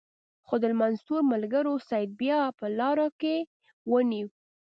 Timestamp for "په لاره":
2.59-3.07